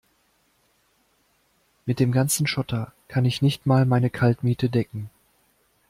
Mit 1.85 1.99
dem 1.99 2.11
ganzen 2.11 2.47
Schotter 2.47 2.91
kann 3.07 3.23
ich 3.23 3.43
nicht 3.43 3.67
mal 3.67 3.85
meine 3.85 4.09
Kaltmiete 4.09 4.67
decken. 4.67 5.11